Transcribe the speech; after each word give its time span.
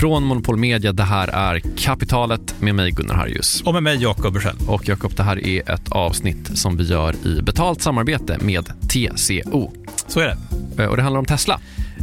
Från 0.00 0.24
Monopol 0.24 0.56
Media, 0.56 0.92
det 0.92 1.02
här 1.02 1.28
är 1.28 1.62
Kapitalet 1.76 2.60
med 2.60 2.74
mig 2.74 2.90
Gunnar 2.90 3.14
Harjus. 3.14 3.62
Och 3.64 3.74
med 3.74 3.82
mig 3.82 4.02
Jakob 4.02 4.32
Bursell. 4.32 4.56
Och 4.68 4.88
Jakob, 4.88 5.14
det 5.16 5.22
här 5.22 5.46
är 5.46 5.70
ett 5.70 5.88
avsnitt 5.88 6.58
som 6.58 6.76
vi 6.76 6.84
gör 6.84 7.26
i 7.26 7.42
betalt 7.42 7.82
samarbete 7.82 8.38
med 8.40 8.64
TCO. 8.88 9.72
Så 10.06 10.20
är 10.20 10.26
det. 10.26 10.82
Eh, 10.82 10.88
och 10.88 10.96
det 10.96 11.02
handlar 11.02 11.18
om 11.18 11.26
Tesla. 11.26 11.60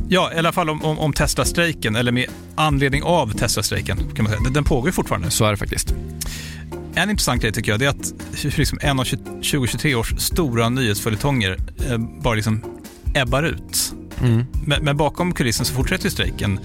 Ja, 0.09 0.33
i 0.33 0.38
alla 0.38 0.52
fall 0.52 0.70
om, 0.70 0.83
om, 0.83 0.99
om 0.99 1.13
Tesla-strejken, 1.13 1.95
eller 1.95 2.11
med 2.11 2.25
anledning 2.55 3.04
av 3.04 3.31
Tesla-strejken. 3.31 3.98
Kan 3.98 4.23
man 4.23 4.34
säga. 4.34 4.43
Den, 4.43 4.54
den 4.54 4.64
pågår 4.64 4.88
ju 4.88 4.91
fortfarande. 4.91 5.32
Så 5.32 5.45
är 5.45 5.52
det 5.52 5.57
faktiskt. 5.57 5.95
En 6.95 7.09
intressant 7.09 7.41
grej 7.41 7.52
tycker 7.52 7.71
jag, 7.71 7.79
det 7.79 7.86
är 7.86 7.89
att 7.89 8.14
liksom 8.57 8.79
en 8.82 9.00
av 9.00 9.04
2023 9.04 9.95
års 9.95 10.14
stora 10.18 10.70
nyhetsföljetonger 10.70 11.57
eh, 11.89 11.98
bara 11.98 12.36
liksom 12.36 12.64
ebbar 13.13 13.43
ut. 13.43 13.93
Mm. 14.21 14.45
Men, 14.66 14.84
men 14.84 14.98
bakom 14.98 15.34
kulissen 15.34 15.66
så 15.66 15.73
fortsätter 15.73 16.09
strejken. 16.09 16.59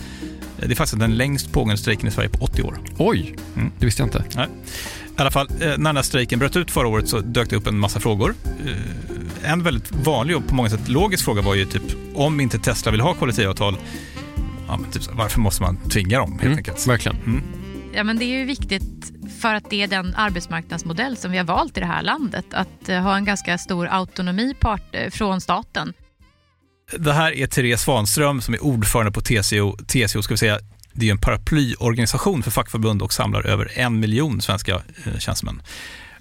Det 0.66 0.72
är 0.72 0.76
faktiskt 0.76 0.98
den 1.00 1.16
längst 1.16 1.52
pågående 1.52 1.76
strejken 1.76 2.08
i 2.08 2.10
Sverige 2.10 2.28
på 2.28 2.44
80 2.44 2.62
år. 2.62 2.78
Oj, 2.98 3.36
Mm. 3.56 3.72
det 3.78 3.84
visste 3.86 4.02
jag 4.02 4.06
inte. 4.06 4.24
Nej. 4.36 4.46
I 5.18 5.20
alla 5.20 5.30
fall, 5.30 5.48
eh, 5.60 5.68
när 5.68 5.76
den 5.76 5.96
här 5.96 6.02
strejken 6.02 6.38
bröt 6.38 6.56
ut 6.56 6.70
förra 6.70 6.88
året 6.88 7.08
så 7.08 7.20
dök 7.20 7.50
det 7.50 7.56
upp 7.56 7.66
en 7.66 7.78
massa 7.78 8.00
frågor. 8.00 8.34
Eh, 8.66 9.50
En 9.52 9.62
väldigt 9.62 9.92
vanlig 9.92 10.36
och 10.36 10.46
på 10.46 10.54
många 10.54 10.70
sätt 10.70 10.88
logisk 10.88 11.24
fråga 11.24 11.42
var 11.42 11.54
ju 11.54 11.64
typ 11.64 11.82
om 12.14 12.40
inte 12.40 12.58
Tesla 12.58 12.90
vill 12.92 13.00
ha 13.00 13.14
kollektivavtal, 13.14 13.76
ja, 14.68 14.76
men 14.76 14.90
typ, 14.90 15.02
varför 15.12 15.40
måste 15.40 15.62
man 15.62 15.76
tvinga 15.76 16.18
dem 16.18 16.30
helt 16.32 16.42
Mm, 16.44 16.56
enkelt? 16.58 16.86
Verkligen. 16.86 17.42
Ja, 17.94 18.04
men 18.04 18.18
det 18.18 18.24
är 18.24 18.38
ju 18.38 18.44
viktigt 18.44 19.12
för 19.40 19.54
att 19.54 19.70
det 19.70 19.82
är 19.82 19.86
den 19.88 20.14
arbetsmarknadsmodell 20.16 21.16
som 21.16 21.30
vi 21.30 21.38
har 21.38 21.44
valt 21.44 21.76
i 21.76 21.80
det 21.80 21.86
här 21.86 22.02
landet. 22.02 22.44
Att 22.52 22.88
eh, 22.88 23.00
ha 23.00 23.16
en 23.16 23.24
ganska 23.24 23.58
stor 23.58 23.86
autonomi 23.86 24.54
part, 24.60 24.94
från 25.10 25.40
staten. 25.40 25.92
Det 26.98 27.12
här 27.12 27.32
är 27.32 27.46
Therese 27.46 27.80
Svanström 27.80 28.40
som 28.40 28.54
är 28.54 28.64
ordförande 28.64 29.12
på 29.12 29.20
TCO. 29.20 29.76
TCO 29.86 30.22
ska 30.22 30.34
vi 30.34 30.38
säga, 30.38 30.58
det 30.92 31.06
är 31.06 31.10
en 31.10 31.18
paraplyorganisation 31.18 32.42
för 32.42 32.50
fackförbund 32.50 33.02
och 33.02 33.12
samlar 33.12 33.46
över 33.46 33.72
en 33.74 34.00
miljon 34.00 34.40
svenska 34.40 34.74
eh, 34.74 35.18
tjänstemän. 35.18 35.62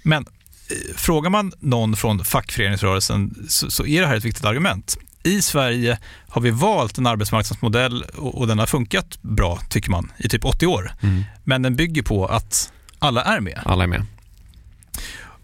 Men 0.02 0.26
eh, 0.70 0.96
frågar 0.96 1.30
man 1.30 1.52
någon 1.60 1.96
från 1.96 2.24
fackföreningsrörelsen 2.24 3.46
så, 3.48 3.70
så 3.70 3.86
är 3.86 4.00
det 4.00 4.06
här 4.06 4.16
ett 4.16 4.24
viktigt 4.24 4.44
argument. 4.44 4.96
I 5.22 5.42
Sverige 5.42 5.98
har 6.28 6.42
vi 6.42 6.50
valt 6.50 6.98
en 6.98 7.06
arbetsmarknadsmodell 7.06 8.02
och, 8.02 8.38
och 8.38 8.46
den 8.46 8.58
har 8.58 8.66
funkat 8.66 9.22
bra, 9.22 9.60
tycker 9.68 9.90
man, 9.90 10.12
i 10.16 10.28
typ 10.28 10.44
80 10.44 10.66
år. 10.66 10.92
Mm. 11.00 11.24
Men 11.44 11.62
den 11.62 11.76
bygger 11.76 12.02
på 12.02 12.26
att 12.26 12.72
alla 12.98 13.22
är 13.22 13.40
med. 13.40 13.60
Alla 13.64 13.84
är 13.84 13.88
med. 13.88 14.06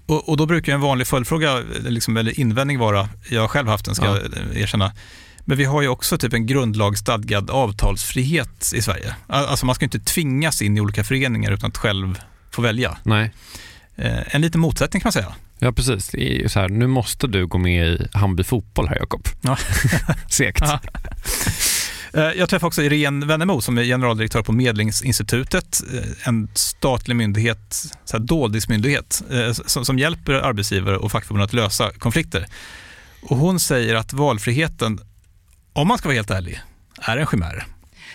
Och, 0.08 0.28
och 0.28 0.36
då 0.36 0.46
brukar 0.46 0.72
en 0.72 0.80
vanlig 0.80 1.06
följdfråga, 1.06 1.62
liksom, 1.86 2.16
eller 2.16 2.40
invändning 2.40 2.78
vara, 2.78 3.08
jag 3.30 3.40
har 3.40 3.48
själv 3.48 3.68
haft 3.68 3.84
den 3.84 3.94
ska 3.94 4.04
Ja. 4.04 4.18
jag 4.52 4.56
erkänna, 4.56 4.92
men 5.44 5.56
vi 5.58 5.64
har 5.64 5.82
ju 5.82 5.88
också 5.88 6.18
typ 6.18 6.32
en 6.32 6.46
grundlagsstadgad 6.46 7.50
avtalsfrihet 7.50 8.72
i 8.74 8.82
Sverige. 8.82 9.14
Al- 9.26 9.44
Alltså 9.46 9.66
man 9.66 9.74
ska 9.74 9.84
inte 9.84 9.98
tvingas 9.98 10.62
in 10.62 10.76
i 10.78 10.80
olika 10.80 11.04
föreningar 11.04 11.52
utan 11.52 11.68
att 11.70 11.76
själv 11.76 12.18
få 12.50 12.62
välja. 12.62 12.96
Nej. 13.02 13.32
Eh, 13.96 14.34
en 14.34 14.40
liten 14.40 14.60
motsättning 14.60 15.00
kan 15.00 15.06
man 15.06 15.12
säga. 15.12 15.34
Ja, 15.58 15.72
precis. 15.72 16.10
Så 16.52 16.60
här, 16.60 16.68
nu 16.68 16.86
måste 16.86 17.26
du 17.26 17.46
gå 17.46 17.58
med 17.58 17.88
i 17.88 18.06
Hammarby 18.12 18.44
fotboll 18.44 18.88
här, 18.88 18.96
Jakob. 18.96 19.28
Ja. 19.42 19.56
Segt. 20.30 20.62
Eh, 22.12 22.22
jag 22.22 22.48
träffade 22.48 22.66
också 22.66 22.82
Irene 22.82 23.26
Wennemo 23.26 23.60
som 23.60 23.78
är 23.78 23.84
generaldirektör 23.84 24.42
på 24.42 24.52
Medlingsinstitutet, 24.52 25.80
eh, 25.94 26.28
en 26.28 26.48
statlig 26.54 27.16
myndighet, 27.16 27.74
så 28.04 28.16
här 28.16 28.24
doldismyndighet, 28.24 29.22
eh, 29.30 29.52
som, 29.52 29.84
som 29.84 29.98
hjälper 29.98 30.32
arbetsgivare 30.32 30.96
och 30.96 31.12
fackförbund 31.12 31.44
att 31.44 31.52
lösa 31.52 31.92
konflikter. 31.92 32.46
Och 33.22 33.36
hon 33.36 33.60
säger 33.60 33.94
att 33.94 34.12
valfriheten, 34.12 35.00
om 35.72 35.88
man 35.88 35.98
ska 35.98 36.08
vara 36.08 36.16
helt 36.16 36.30
ärlig, 36.30 36.60
är 37.00 37.16
en 37.16 37.26
chimär. 37.26 37.66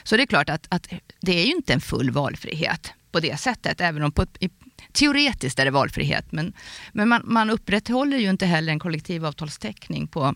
Så 0.04 0.18
det 0.18 0.24
är 0.24 0.28
klart 0.28 0.50
att, 0.50 0.68
att 0.70 0.88
det 1.22 1.42
är 1.42 1.46
ju 1.46 1.52
inte 1.52 1.74
en 1.74 1.82
full 1.82 2.12
valfrihet 2.12 2.94
på 3.12 3.20
det 3.20 3.40
sättet, 3.40 3.82
även 3.82 4.04
om 4.04 4.12
på, 4.12 4.26
i, 4.40 4.50
teoretiskt 4.92 5.60
är 5.60 5.66
det 5.66 5.72
valfrihet. 5.72 6.32
Men, 6.32 6.54
men 6.94 7.10
man, 7.10 7.22
man 7.26 7.50
upprätthåller 7.50 8.18
ju 8.18 8.30
inte 8.30 8.46
heller 8.46 8.74
en 8.74 8.80
kollektivavtalstäckning 8.80 10.08
på, 10.08 10.36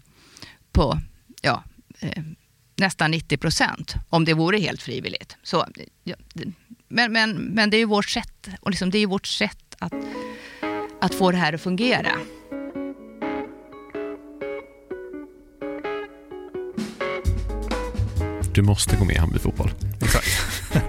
på 0.71 0.99
ja, 1.41 1.63
eh, 1.99 2.23
nästan 2.77 3.11
90 3.11 3.37
procent, 3.37 3.93
om 4.09 4.25
det 4.25 4.33
vore 4.33 4.57
helt 4.59 4.81
frivilligt. 4.81 5.35
Så, 5.43 5.65
ja, 6.03 6.15
men, 6.87 7.11
men, 7.11 7.31
men 7.35 7.69
det 7.69 7.77
är 7.77 7.79
ju 7.79 7.85
vårt 7.85 8.09
sätt, 8.09 8.47
och 8.61 8.69
liksom, 8.71 8.89
det 8.89 8.97
är 8.97 9.07
vårt 9.07 9.27
sätt 9.27 9.75
att, 9.79 9.93
att 11.01 11.15
få 11.15 11.31
det 11.31 11.37
här 11.37 11.53
att 11.53 11.61
fungera. 11.61 12.11
Du 18.53 18.61
måste 18.61 18.95
gå 18.95 19.05
med 19.05 19.15
i 19.15 19.19
Hammarby 19.19 19.39
fotboll. 19.39 19.71
Exakt. 20.01 20.27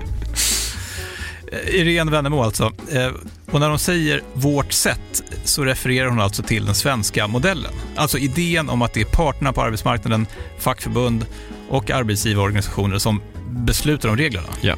Irene 1.69 2.11
Wennemo 2.11 2.43
alltså. 2.43 2.73
Eh, 2.93 3.13
Och 3.53 3.61
när 3.61 3.69
hon 3.69 3.79
säger 3.79 4.23
vårt 4.35 4.73
sätt 4.73 5.23
så 5.45 5.65
refererar 5.65 6.09
hon 6.09 6.21
alltså 6.21 6.43
till 6.43 6.65
den 6.67 6.75
svenska 6.75 7.27
modellen. 7.27 7.73
Alltså 7.97 8.19
idén 8.19 8.69
om 8.69 8.83
att 8.83 8.93
det 8.95 9.01
är 9.01 9.05
parterna 9.05 9.53
på 9.53 9.63
arbetsmarknaden, 9.63 10.27
fackförbund 10.59 11.27
och 11.69 11.91
arbetsgivarorganisationer 11.91 12.99
som 12.99 13.23
beslutar 13.51 14.09
om 14.09 14.17
reglerna. 14.17 14.49
Ja. 14.61 14.75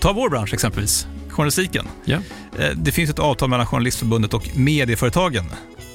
Ta 0.00 0.12
vår 0.12 0.28
bransch 0.30 0.54
exempelvis, 0.54 1.06
journalistiken. 1.28 1.88
Ja. 2.04 2.18
Eh, 2.58 2.70
Det 2.76 2.92
finns 2.92 3.10
ett 3.10 3.18
avtal 3.18 3.48
mellan 3.50 3.66
Journalistförbundet 3.66 4.34
och 4.34 4.48
medieföretagen 4.56 5.44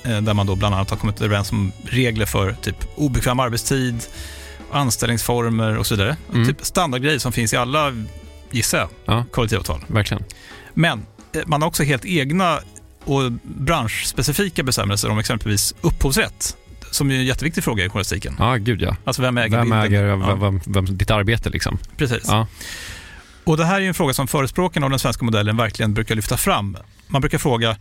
eh, 0.03 0.21
där 0.21 0.33
man 0.33 0.47
då 0.47 0.55
bland 0.55 0.75
annat 0.75 0.89
har 0.89 0.97
kommit 0.97 1.21
överens 1.21 1.51
om 1.51 1.71
regler 1.85 2.25
för 2.25 2.53
typ 2.61 2.75
obekväm 2.95 3.39
arbetstid, 3.39 4.03
anställningsformer 4.71 5.77
och 5.77 5.87
så 5.87 5.95
vidare. 5.95 6.17
Mm. 6.33 6.47
Typ 6.47 6.65
standardgrejer 6.65 7.19
som 7.19 7.31
finns 7.31 7.53
i 7.53 7.57
alla, 7.57 8.05
gissar 8.51 8.77
jag, 8.77 8.89
Ja, 9.05 9.25
kollektivavtal. 9.31 9.81
verkligen. 9.87 10.23
Men 10.73 11.05
eh, 11.33 11.41
man 11.45 11.61
har 11.61 11.67
också 11.69 11.83
helt 11.83 12.05
egna 12.05 12.59
och 13.03 13.31
branschspecifika 13.43 14.63
bestämmelser 14.63 15.09
om 15.09 15.19
exempelvis 15.19 15.75
upphovsrätt, 15.81 16.57
som 16.95 17.11
är 17.11 17.15
en 17.15 17.25
jätteviktig 17.25 17.63
fråga 17.63 17.85
i 17.85 17.89
journalistiken. 17.89 18.35
Ja, 18.39 18.55
gud 18.55 18.81
ja. 18.81 18.95
Alltså 19.05 19.21
vem 19.21 19.37
äger 19.37 19.57
Vem 19.57 19.71
äger 19.71 20.03
vem, 20.03 20.39
vem, 20.39 20.61
vem, 20.65 20.97
ditt 20.97 21.11
arbete 21.11 21.49
liksom? 21.49 21.77
precis. 21.97 22.23
Ja. 22.27 22.47
Och 23.43 23.57
det 23.57 23.65
här 23.65 23.81
är 23.81 23.87
en 23.87 23.93
fråga 23.93 24.13
som 24.13 24.27
förespråkarna 24.27 24.85
av 24.85 24.89
den 24.89 24.99
svenska 24.99 25.25
modellen 25.25 25.57
verkligen 25.57 25.93
brukar 25.93 26.15
lyfta 26.15 26.37
fram. 26.37 26.77
Man 27.07 27.21
brukar 27.21 27.37
fråga 27.37 27.77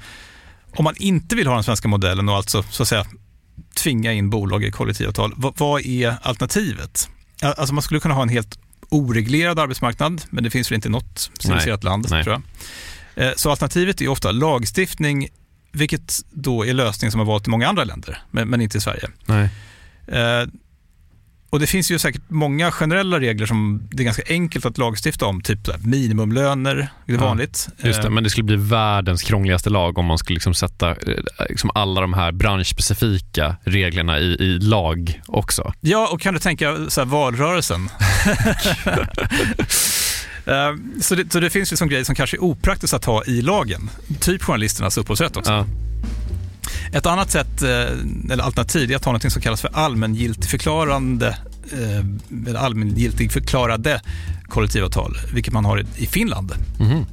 om 0.77 0.85
man 0.85 0.95
inte 0.97 1.37
vill 1.37 1.47
ha 1.47 1.55
den 1.55 1.65
svenska 1.65 1.89
modellen 1.89 2.29
och 2.29 2.35
alltså 2.37 2.63
så 2.63 2.83
att 2.83 2.89
säga 2.89 3.07
tvinga 3.75 4.13
in 4.13 4.31
bolag 4.31 4.65
i 4.65 4.71
kollektivavtal, 4.71 5.33
vad, 5.37 5.59
vad 5.59 5.81
är 5.87 6.17
alternativet? 6.23 7.09
Alltså 7.43 7.75
man 7.75 7.83
skulle 7.83 8.01
kunna 8.01 8.15
ha 8.15 8.23
en 8.23 8.29
helt 8.29 8.59
oreglerad 8.89 9.59
arbetsmarknad, 9.59 10.23
men 10.31 10.45
det 10.45 10.51
finns 10.51 10.71
väl 10.71 10.75
inte 10.75 10.89
i 10.89 10.91
något 10.91 11.31
civiliserat 11.39 11.85
land, 11.85 12.07
Nej. 12.11 12.25
tror 12.25 12.41
jag. 13.15 13.27
Eh, 13.27 13.33
Så 13.37 13.51
alternativet 13.51 14.01
är 14.01 14.09
ofta 14.09 14.33
lagstiftning, 14.33 15.29
vilket 15.75 16.21
då 16.31 16.67
är 16.67 16.75
lösning 16.75 17.11
som 17.11 17.21
har 17.21 17.27
valt 17.27 17.47
i 17.47 17.51
många 17.51 17.69
andra 17.69 17.85
länder, 17.85 18.23
men, 18.31 18.49
men 18.49 18.61
inte 18.61 18.79
i 18.79 18.81
Sverige. 18.81 19.09
Nej. 19.27 19.49
Eh, 20.07 20.49
och 21.55 21.61
det 21.61 21.67
finns 21.67 21.91
ju 21.91 21.99
säkert 21.99 22.23
många 22.29 22.71
generella 22.71 23.21
regler 23.21 23.47
som 23.47 23.89
det 23.91 24.03
är 24.03 24.05
ganska 24.05 24.23
enkelt 24.29 24.67
att 24.67 24.79
lagstifta 24.79 25.27
om, 25.27 25.41
typ 25.41 25.85
minimumlöner, 25.85 26.75
det 27.07 27.13
är 27.13 27.17
Ja, 27.17 27.25
vanligt. 27.25 27.69
Just 27.79 28.03
det, 28.03 28.09
Eh, 28.09 28.13
men 28.13 28.25
det 28.25 28.31
skulle 28.31 28.45
bli 28.45 28.57
världens 28.57 29.23
krångligaste 29.23 29.71
lag 29.71 29.99
om 29.99 30.07
man 30.07 30.19
skulle 30.19 30.35
liksom 30.35 30.55
sätta 30.55 30.91
eh, 30.91 30.97
liksom 31.49 31.71
alla 31.75 32.01
de 32.01 32.15
här 32.15 32.33
branschspecifika 32.33 33.57
reglerna 33.65 34.19
i, 34.19 34.25
i 34.25 34.59
lag 34.59 35.21
också. 35.27 35.73
Ja, 35.81 36.09
och 36.13 36.21
kan 36.21 36.35
du 36.35 36.41
tänka 36.41 36.77
så 36.89 37.01
här, 37.01 37.07
valrörelsen? 37.07 37.89
Eh, 40.47 41.01
så, 41.01 41.15
det, 41.15 41.33
så 41.33 41.41
det 41.41 41.51
finns 41.51 41.71
liksom 41.71 41.89
grejer 41.89 42.05
som 42.05 42.15
kanske 42.15 42.37
är 42.37 42.43
opraktiskt 42.43 42.95
att 42.95 43.05
ha 43.05 43.25
i 43.25 43.43
lagen, 43.43 43.91
typ 44.21 44.43
journalisternas 44.43 44.99
upphovsrätt 44.99 45.37
också. 45.37 45.53
Ja. 45.53 45.67
Ett 46.93 47.07
annat 47.07 47.31
sätt, 47.31 47.63
eh, 47.63 47.69
eller 48.31 48.41
alternativ, 48.45 48.93
är 48.93 48.97
att 48.97 49.05
ha 49.05 49.13
något 49.13 49.33
som 49.33 49.43
kallas 49.43 49.61
för 49.61 49.71
allmängiltigförklarande 49.75 51.29
eh, 51.73 52.49
eller 52.49 52.59
allmängiltigförklarade 52.59 54.01
kollektivavtal, 54.49 55.17
vilket 55.35 55.53
man 55.53 55.65
har 55.65 55.85
i- 55.97 56.07
Finland. 56.07 56.53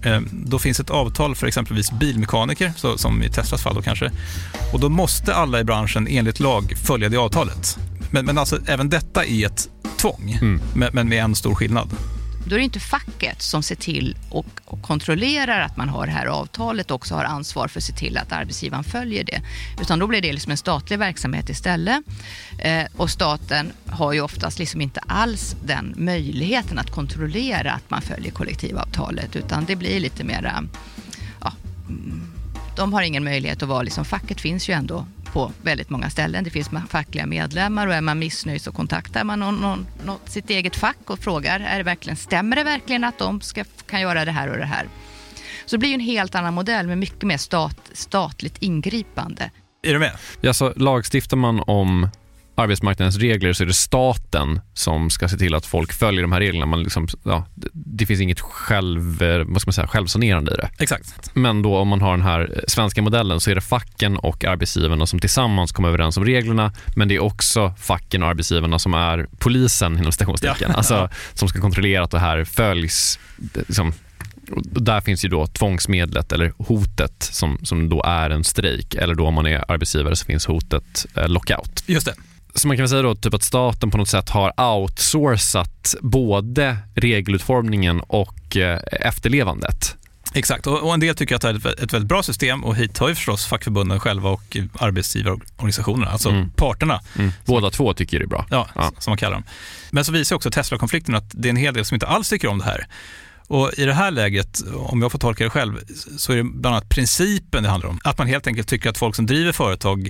Eh, 0.03 0.19
Då 0.31 0.59
finns 0.59 0.79
ett 0.79 0.89
avtal 0.89 1.35
för 1.35 1.47
exempelvis 1.47 1.91
bilmekaniker, 1.91 2.73
så, 2.77 2.97
som 2.97 3.23
i 3.23 3.29
Teslas 3.29 3.63
fall 3.63 3.75
då 3.75 3.81
kanske. 3.81 4.11
Och 4.73 4.79
då 4.79 4.89
måste 4.89 5.35
alla 5.35 5.59
i 5.59 5.63
branschen 5.63 6.07
enligt 6.09 6.39
lag 6.39 6.73
följa 6.83 7.09
det 7.09 7.17
avtalet. 7.17 7.77
Men, 8.11 8.25
men 8.25 8.37
alltså, 8.37 8.59
även 8.65 8.89
detta 8.89 9.25
är 9.25 9.45
ett 9.45 9.69
tvång, 9.97 10.37
Mm. 10.41 10.61
men, 10.73 10.89
men 10.93 11.09
med 11.09 11.23
en 11.23 11.35
stor 11.35 11.55
skillnad. 11.55 11.89
Då 12.45 12.55
är 12.55 12.59
det 12.59 12.65
inte 12.65 12.79
facket 12.79 13.41
som 13.41 13.63
ser 13.63 13.75
till 13.75 14.17
och, 14.29 14.45
och 14.65 14.81
kontrollerar 14.81 15.61
att 15.61 15.77
man 15.77 15.89
har 15.89 16.05
det 16.05 16.11
här 16.11 16.25
avtalet 16.25 16.91
och 16.91 16.95
också 16.95 17.15
har 17.15 17.23
ansvar 17.23 17.67
för 17.67 17.79
att 17.79 17.83
se 17.83 17.93
till 17.93 18.17
att 18.17 18.31
arbetsgivaren 18.31 18.83
följer 18.83 19.23
det. 19.23 19.41
Utan 19.81 19.99
då 19.99 20.07
blir 20.07 20.21
det 20.21 20.33
liksom 20.33 20.51
en 20.51 20.57
statlig 20.57 20.99
verksamhet 20.99 21.49
istället. 21.49 22.03
Eh, 22.59 22.83
och 22.97 23.09
staten 23.09 23.71
har 23.85 24.13
ju 24.13 24.21
oftast 24.21 24.59
liksom 24.59 24.81
inte 24.81 24.99
alls 24.99 25.55
den 25.65 25.93
möjligheten 25.97 26.79
att 26.79 26.91
kontrollera 26.91 27.71
att 27.71 27.89
man 27.89 28.01
följer 28.01 28.31
kollektivavtalet. 28.31 29.35
Utan 29.35 29.65
det 29.65 29.75
blir 29.75 29.99
lite 29.99 30.23
mera... 30.23 30.63
Ja, 31.41 31.53
mm, 31.89 32.31
de 32.75 32.93
har 32.93 33.01
ingen 33.01 33.23
möjlighet 33.23 33.63
att 33.63 33.69
vara... 33.69 33.81
Liksom, 33.81 34.05
facket 34.05 34.41
finns 34.41 34.69
ju 34.69 34.73
ändå 34.73 35.05
på 35.33 35.51
väldigt 35.61 35.89
många 35.89 36.09
ställen. 36.09 36.43
Det 36.43 36.49
finns 36.49 36.69
fackliga 36.89 37.25
medlemmar 37.25 37.87
och 37.87 37.93
är 37.93 38.01
man 38.01 38.19
missnöjd 38.19 38.61
så 38.61 38.71
kontaktar 38.71 39.23
man 39.23 39.39
någon, 39.39 39.55
någon, 39.55 39.87
någon, 40.05 40.19
sitt 40.25 40.49
eget 40.49 40.75
fack 40.75 41.09
och 41.09 41.19
frågar, 41.19 41.59
är 41.59 41.77
det 41.77 41.83
verkligen, 41.83 42.17
stämmer 42.17 42.55
det 42.55 42.63
verkligen 42.63 43.03
att 43.03 43.17
de 43.17 43.41
ska, 43.41 43.63
kan 43.89 44.01
göra 44.01 44.25
det 44.25 44.31
här 44.31 44.49
och 44.49 44.57
det 44.57 44.65
här? 44.65 44.87
Så 45.65 45.75
det 45.75 45.79
blir 45.79 45.89
ju 45.89 45.95
en 45.95 45.99
helt 45.99 46.35
annan 46.35 46.53
modell 46.53 46.87
med 46.87 46.97
mycket 46.97 47.23
mer 47.23 47.37
stat, 47.37 47.91
statligt 47.93 48.57
ingripande. 48.59 49.51
Är 49.83 49.93
du 49.93 49.99
med? 49.99 50.17
Ja, 50.41 50.53
så 50.53 50.73
lagstiftar 50.75 51.37
man 51.37 51.59
om 51.59 52.09
arbetsmarknadens 52.55 53.17
regler 53.17 53.53
så 53.53 53.63
är 53.63 53.67
det 53.67 53.73
staten 53.73 54.61
som 54.73 55.09
ska 55.09 55.29
se 55.29 55.37
till 55.37 55.55
att 55.55 55.65
folk 55.65 55.93
följer 55.93 56.21
de 56.21 56.31
här 56.31 56.39
reglerna. 56.39 56.65
Man 56.65 56.83
liksom, 56.83 57.07
ja, 57.23 57.45
det 57.73 58.05
finns 58.05 58.21
inget 58.21 58.39
själv, 58.39 59.23
eh, 59.23 59.43
vad 59.45 59.61
ska 59.61 59.67
man 59.67 59.73
säga, 59.73 59.87
självsanerande 59.87 60.51
i 60.53 60.55
det. 60.55 60.69
Exakt. 60.79 61.35
Men 61.35 61.61
då 61.61 61.77
om 61.77 61.87
man 61.87 62.01
har 62.01 62.11
den 62.11 62.21
här 62.21 62.63
svenska 62.67 63.01
modellen 63.01 63.39
så 63.39 63.51
är 63.51 63.55
det 63.55 63.61
facken 63.61 64.17
och 64.17 64.45
arbetsgivarna 64.45 65.05
som 65.05 65.19
tillsammans 65.19 65.71
kommer 65.71 65.89
överens 65.89 66.17
om 66.17 66.25
reglerna. 66.25 66.73
Men 66.95 67.07
det 67.07 67.15
är 67.15 67.19
också 67.19 67.73
facken 67.79 68.23
och 68.23 68.29
arbetsgivarna 68.29 68.79
som 68.79 68.93
är 68.93 69.27
polisen 69.37 69.97
inom 69.97 70.11
stationstecken. 70.11 70.69
Ja. 70.69 70.75
Alltså, 70.75 71.09
som 71.33 71.47
ska 71.47 71.61
kontrollera 71.61 72.03
att 72.03 72.11
det 72.11 72.19
här 72.19 72.43
följs. 72.43 73.19
Liksom, 73.53 73.93
och 74.51 74.83
där 74.83 75.01
finns 75.01 75.25
ju 75.25 75.29
då 75.29 75.47
tvångsmedlet 75.47 76.31
eller 76.31 76.53
hotet 76.57 77.23
som, 77.23 77.59
som 77.63 77.89
då 77.89 78.03
är 78.03 78.29
en 78.29 78.43
strejk. 78.43 78.95
Eller 78.95 79.15
då 79.15 79.27
om 79.27 79.33
man 79.33 79.47
är 79.47 79.71
arbetsgivare 79.71 80.15
så 80.15 80.25
finns 80.25 80.45
hotet 80.45 81.05
eh, 81.15 81.27
lockout. 81.27 81.83
Just 81.87 82.05
det. 82.05 82.13
Så 82.55 82.67
man 82.67 82.77
kan 82.77 82.81
väl 82.81 82.89
säga 82.89 83.01
då 83.01 83.15
typ 83.15 83.33
att 83.33 83.43
staten 83.43 83.91
på 83.91 83.97
något 83.97 84.09
sätt 84.09 84.29
har 84.29 84.61
outsourcat 84.61 85.95
både 86.01 86.77
regelutformningen 86.95 87.99
och 87.99 88.57
eh, 88.57 88.79
efterlevandet. 88.91 89.95
Exakt, 90.33 90.67
och, 90.67 90.93
en 90.93 90.99
del 90.99 91.15
tycker 91.15 91.35
att 91.35 91.41
det 91.41 91.49
är 91.49 91.83
ett, 91.83 91.93
väldigt 91.93 92.09
bra 92.09 92.23
system 92.23 92.63
och 92.63 92.75
hit 92.75 92.97
har 92.97 93.09
ju 93.09 93.15
förstås 93.15 93.45
fackförbunden 93.45 93.99
själva 93.99 94.29
och 94.29 94.57
arbetsgivarorganisationerna, 94.79 96.11
alltså 96.11 96.29
mm. 96.29 96.49
parterna. 96.49 97.01
Mm. 97.17 97.31
Båda 97.45 97.69
två 97.69 97.93
tycker 97.93 98.19
det 98.19 98.25
är 98.25 98.27
bra. 98.27 98.45
Ja, 98.49 98.67
ja, 98.75 98.91
som 98.99 99.11
man 99.11 99.17
kallar 99.17 99.33
dem. 99.33 99.43
Men 99.91 100.05
så 100.05 100.11
visar 100.11 100.35
också 100.35 100.51
Tesla-konflikten 100.51 101.15
att 101.15 101.31
det 101.31 101.47
är 101.47 101.49
en 101.49 101.55
hel 101.55 101.73
del 101.73 101.85
som 101.85 101.95
inte 101.95 102.07
alls 102.07 102.29
tycker 102.29 102.47
om 102.47 102.57
det 102.57 102.65
här. 102.65 102.87
Och 103.47 103.71
I 103.77 103.85
det 103.85 103.93
här 103.93 104.11
läget, 104.11 104.61
om 104.75 105.01
jag 105.01 105.11
får 105.11 105.19
tolka 105.19 105.43
det 105.43 105.49
själv, 105.49 105.79
så 106.17 106.31
är 106.31 106.37
det 106.37 106.43
bland 106.43 106.75
annat 106.75 106.89
principen 106.89 107.63
det 107.63 107.69
handlar 107.69 107.89
om. 107.89 107.99
Att 108.03 108.17
man 108.17 108.27
helt 108.27 108.47
enkelt 108.47 108.67
tycker 108.67 108.89
att 108.89 108.97
folk 108.97 109.15
som 109.15 109.25
driver 109.25 109.51
företag 109.51 110.09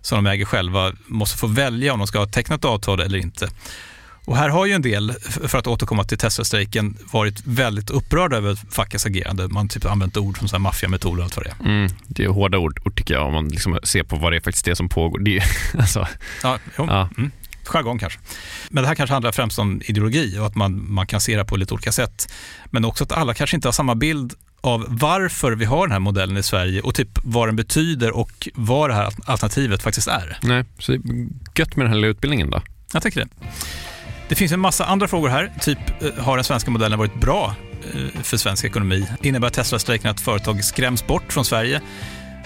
som 0.00 0.24
de 0.24 0.30
äger 0.30 0.44
själva 0.44 0.92
måste 1.06 1.38
få 1.38 1.46
välja 1.46 1.92
om 1.92 1.98
de 1.98 2.06
ska 2.06 2.18
ha 2.18 2.26
tecknat 2.26 2.64
avtal 2.64 3.00
eller 3.00 3.18
inte. 3.18 3.48
Och 4.28 4.36
här 4.36 4.48
har 4.48 4.66
ju 4.66 4.72
en 4.72 4.82
del, 4.82 5.12
för 5.22 5.58
att 5.58 5.66
återkomma 5.66 6.04
till 6.04 6.18
Tesla-strejken, 6.18 6.96
varit 7.12 7.40
väldigt 7.44 7.90
upprörda 7.90 8.36
över 8.36 8.58
fackets 8.70 9.06
agerande. 9.06 9.48
Man 9.48 9.68
typ 9.68 9.84
använt 9.84 10.16
ord 10.16 10.48
som 10.48 10.62
maffiametod 10.62 11.18
och 11.18 11.24
allt 11.24 11.36
vad 11.36 11.46
det 11.46 11.50
är. 11.50 11.64
Mm, 11.64 11.90
det 12.06 12.24
är 12.24 12.28
hårda 12.28 12.58
ord, 12.58 12.80
ord 12.84 12.96
tycker 12.96 13.14
jag, 13.14 13.26
om 13.26 13.32
man 13.32 13.48
liksom 13.48 13.78
ser 13.82 14.02
på 14.02 14.16
vad 14.16 14.32
det 14.32 14.36
är 14.36 14.40
faktiskt 14.40 14.64
det 14.64 14.76
som 14.76 14.88
pågår. 14.88 15.18
Det 15.18 15.36
är, 15.36 15.44
alltså, 15.78 16.08
ja, 16.42 16.58
jo. 16.78 16.86
ja. 16.88 17.08
Mm. 17.18 17.30
Jargong 17.64 17.98
kanske. 17.98 18.18
Men 18.68 18.82
det 18.82 18.88
här 18.88 18.94
kanske 18.94 19.14
handlar 19.14 19.32
främst 19.32 19.58
om 19.58 19.82
ideologi 19.84 20.38
och 20.38 20.46
att 20.46 20.54
man, 20.54 20.92
man 20.92 21.06
kan 21.06 21.20
se 21.20 21.36
det 21.36 21.44
på 21.44 21.56
lite 21.56 21.74
olika 21.74 21.92
sätt. 21.92 22.32
Men 22.70 22.84
också 22.84 23.04
att 23.04 23.12
alla 23.12 23.34
kanske 23.34 23.56
inte 23.56 23.68
har 23.68 23.72
samma 23.72 23.94
bild 23.94 24.34
av 24.68 24.86
varför 24.88 25.52
vi 25.52 25.64
har 25.64 25.86
den 25.86 25.92
här 25.92 25.98
modellen 25.98 26.36
i 26.36 26.42
Sverige 26.42 26.80
och 26.80 26.94
typ 26.94 27.08
vad 27.22 27.48
den 27.48 27.56
betyder 27.56 28.16
och 28.16 28.48
vad 28.54 28.90
det 28.90 28.94
här 28.94 29.12
alternativet 29.24 29.82
faktiskt 29.82 30.08
är. 30.08 30.38
Nej, 30.42 30.64
så 30.78 30.92
gött 31.54 31.76
med 31.76 31.86
den 31.86 31.88
här 31.88 31.94
lilla 31.94 32.08
utbildningen 32.08 32.50
då. 32.50 32.62
Jag 32.92 33.02
tycker 33.02 33.20
det. 33.20 33.28
Det 34.28 34.34
finns 34.34 34.52
en 34.52 34.60
massa 34.60 34.84
andra 34.84 35.08
frågor 35.08 35.28
här, 35.28 35.52
typ 35.60 35.78
eh, 36.02 36.24
har 36.24 36.36
den 36.36 36.44
svenska 36.44 36.70
modellen 36.70 36.98
varit 36.98 37.20
bra 37.20 37.54
eh, 37.94 38.22
för 38.22 38.36
svensk 38.36 38.64
ekonomi? 38.64 39.06
Innebär 39.22 39.50
Tesla-strejken 39.50 40.10
att 40.10 40.20
företag 40.20 40.64
skräms 40.64 41.06
bort 41.06 41.32
från 41.32 41.44
Sverige? 41.44 41.80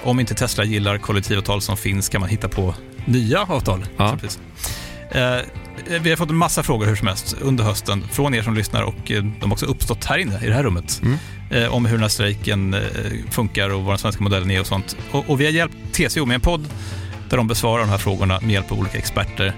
Om 0.03 0.21
inte 0.21 0.35
Tesla 0.35 0.65
gillar 0.65 0.99
kollektivavtal 0.99 1.61
som 1.63 1.77
finns 1.77 2.09
kan 2.09 2.21
man 2.21 2.31
hitta 2.31 2.49
på 2.49 2.75
nya 3.05 3.41
avtal. 3.41 3.85
Ja. 3.97 4.19
Eh, 5.91 6.03
vi 6.03 6.11
har 6.11 6.17
fått 6.17 6.31
en 6.31 6.37
massa 6.37 6.63
frågor 6.63 6.87
hur 6.87 6.97
som 6.97 7.09
helst 7.09 7.37
under 7.41 7.65
hösten 7.65 8.09
från 8.13 8.35
er 8.35 8.43
som 8.43 8.55
lyssnar 8.55 8.83
och 8.83 9.03
de 9.07 9.33
har 9.41 9.53
också 9.53 9.67
uppstått 9.67 10.05
här 10.05 10.19
inne 10.19 10.45
i 10.45 10.47
det 10.47 10.55
här 10.55 10.63
rummet. 10.63 11.01
Mm 11.03 11.19
eh, 11.53 11.75
om 11.75 11.87
hur 11.87 11.93
den 11.93 12.03
här 12.03 12.09
strejken 12.09 12.75
eh, 12.75 12.81
funkar 13.31 13.71
och 13.71 13.83
vad 13.83 13.93
den 13.93 13.99
svenska 13.99 14.23
modellen 14.23 14.51
är 14.51 14.61
och 14.61 14.67
sånt. 14.67 14.97
Och, 15.11 15.31
och 15.31 15.41
vi 15.41 15.45
har 15.45 15.53
hjälpt 15.53 15.77
TCO 15.93 16.27
med 16.27 16.35
en 16.35 16.41
podd 16.41 16.69
där 17.31 17.37
de 17.37 17.49
besvarar 17.49 17.81
de 17.81 17.91
här 17.91 17.99
frågorna 17.99 18.41
med 18.41 18.51
hjälp 18.51 18.73
av 18.73 18.79
olika 18.79 18.99
experter. 18.99 19.55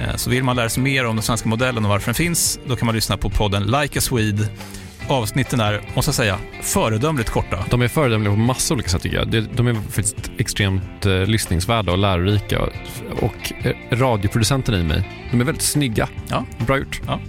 Eh, 0.00 0.16
så 0.16 0.30
vill 0.30 0.44
man 0.44 0.56
lära 0.56 0.68
sig 0.68 0.82
mer 0.82 1.06
om 1.06 1.16
den 1.16 1.22
svenska 1.22 1.48
modellen 1.48 1.84
och 1.84 1.90
varför 1.90 2.06
den 2.06 2.14
finns, 2.14 2.58
då 2.66 2.76
kan 2.76 2.86
man 2.86 2.94
lyssna 2.94 3.16
på 3.16 3.30
podden 3.30 3.62
Like 3.62 3.98
a 3.98 4.02
Swede 4.02 4.48
avsnitten 5.08 5.60
är, 5.60 5.80
måste 5.94 6.08
jag 6.08 6.14
säga, 6.14 6.38
föredömligt 6.62 7.30
korta. 7.30 7.64
De 7.70 7.82
är 7.82 7.88
föredömliga 7.88 8.32
på 8.32 8.38
massa 8.38 8.74
olika 8.74 8.88
sätt 8.88 9.02
tycker 9.02 9.16
jag. 9.16 9.44
De 9.56 9.66
är 9.66 9.74
faktiskt 9.74 10.30
extremt 10.38 11.06
eh, 11.06 11.26
lyssningsvärda 11.26 11.92
och 11.92 11.98
lärorika. 11.98 12.60
Och 13.20 13.52
eh, 13.64 13.72
radioproducenterna 13.90 14.78
i 14.78 14.82
mig, 14.82 15.02
de 15.30 15.40
är 15.40 15.44
väldigt 15.44 15.64
snygga. 15.64 16.08
Ja. 16.28 16.44
Bra 16.58 16.78
gjort. 16.78 17.00
Ja. 17.06 17.20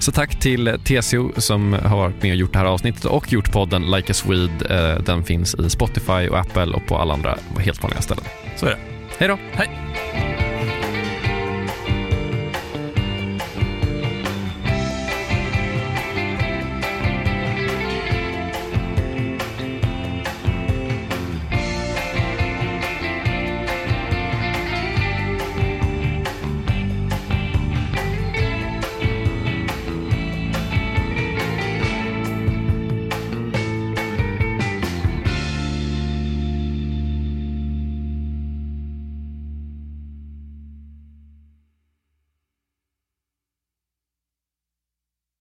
Så 0.00 0.12
tack 0.12 0.40
till 0.40 0.68
eh, 0.68 0.74
TCO 0.76 1.40
som 1.40 1.72
har 1.72 1.96
varit 1.96 2.22
med 2.22 2.32
och 2.32 2.36
gjort 2.36 2.52
det 2.52 2.58
här 2.58 2.66
avsnittet 2.66 3.04
och 3.04 3.32
gjort 3.32 3.52
podden 3.52 3.90
Like 3.90 4.12
a 4.12 4.14
Swede. 4.14 4.94
Eh, 4.94 5.02
den 5.02 5.24
finns 5.24 5.54
i 5.54 5.70
Spotify 5.70 6.28
och 6.28 6.38
Apple 6.38 6.74
och 6.74 6.86
på 6.86 6.96
alla 6.96 7.14
andra 7.14 7.38
helt 7.58 7.82
vanliga 7.82 8.02
ställen. 8.02 8.24
Så 8.56 8.66
är 8.66 8.70
det. 8.70 8.78
Hej 9.18 9.28
då. 9.28 9.38
Hej. 9.52 9.85